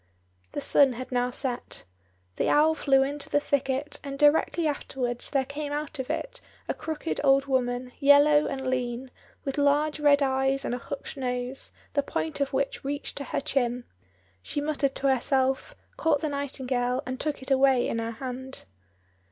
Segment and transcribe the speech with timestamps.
[0.53, 1.83] The sun had now set.
[2.37, 6.73] The owl flew into the thicket, and directly afterwards there came out of it a
[6.73, 9.11] crooked old woman, yellow and lean,
[9.45, 13.41] with large red eyes and a hooked nose, the point of which reached to her
[13.41, 13.83] chin.
[14.41, 18.65] She muttered to herself, caught the nightingale, and took it away in her hand.